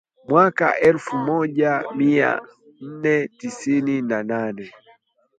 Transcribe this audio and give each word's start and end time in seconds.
mwaka 0.27 0.79
elfu 0.79 1.17
moja 1.17 1.83
miaa 1.95 2.41
nne 2.81 3.27
tisini 3.27 4.01
na 4.01 4.23
nane 4.23 4.71